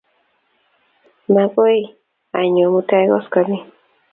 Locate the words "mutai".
2.73-3.05